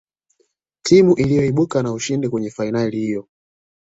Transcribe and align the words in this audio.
timu 0.81 1.15
iliyoibuka 1.15 1.83
na 1.83 1.93
ushindi 1.93 2.29
kwenye 2.29 2.49
fainali 2.49 2.97
hiyo 2.97 3.27